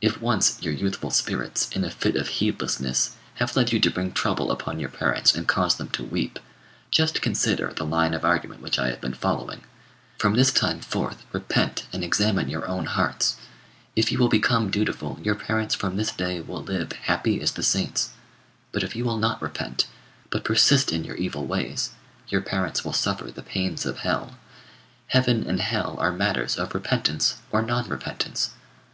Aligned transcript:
If 0.00 0.22
once 0.22 0.62
your 0.62 0.72
youthful 0.72 1.10
spirits, 1.10 1.68
in 1.70 1.84
a 1.84 1.90
fit 1.90 2.16
of 2.16 2.28
heedlessness, 2.28 3.14
have 3.34 3.54
led 3.56 3.74
you 3.74 3.80
to 3.80 3.90
bring 3.90 4.10
trouble 4.10 4.50
upon 4.50 4.80
your 4.80 4.88
parents 4.88 5.34
and 5.34 5.46
cause 5.46 5.74
them 5.76 5.90
to 5.90 6.02
weep, 6.02 6.38
just 6.90 7.20
consider 7.20 7.70
the 7.76 7.84
line 7.84 8.14
of 8.14 8.24
argument 8.24 8.62
which 8.62 8.78
I 8.78 8.88
have 8.88 9.02
been 9.02 9.12
following. 9.12 9.64
From 10.16 10.34
this 10.34 10.50
time 10.50 10.80
forth 10.80 11.26
repent 11.30 11.88
and 11.92 12.02
examine 12.02 12.48
your 12.48 12.66
own 12.66 12.86
hearts. 12.86 13.36
If 13.94 14.10
you 14.10 14.16
will 14.18 14.30
become 14.30 14.70
dutiful, 14.70 15.18
your 15.22 15.34
parents 15.34 15.74
from 15.74 15.98
this 15.98 16.10
day 16.10 16.40
will 16.40 16.62
live 16.62 16.92
happy 16.92 17.38
as 17.42 17.52
the 17.52 17.62
saints. 17.62 18.12
But 18.72 18.82
if 18.82 18.96
you 18.96 19.04
will 19.04 19.18
not 19.18 19.42
repent, 19.42 19.88
but 20.30 20.42
persist 20.42 20.90
in 20.90 21.04
your 21.04 21.16
evil 21.16 21.44
ways, 21.44 21.90
your 22.28 22.40
parents 22.40 22.82
will 22.82 22.94
suffer 22.94 23.30
the 23.30 23.42
pains 23.42 23.84
of 23.84 23.98
hell. 23.98 24.38
Heaven 25.08 25.44
and 25.46 25.60
hell 25.60 25.96
are 25.98 26.12
matters 26.12 26.56
of 26.56 26.72
repentance 26.72 27.36
or 27.52 27.60
non 27.60 27.86
repentance. 27.90 28.52